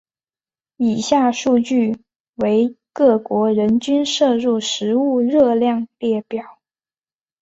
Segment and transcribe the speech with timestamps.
[0.77, 1.99] 以下数据
[2.33, 6.57] 为各国人均摄入食物热量列表。